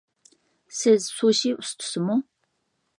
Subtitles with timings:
[0.77, 2.21] سىز سۇشى ئۇستىسىمۇ؟